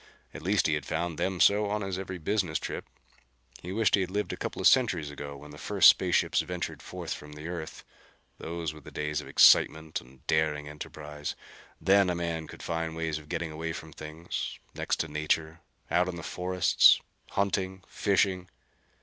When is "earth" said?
7.47-7.83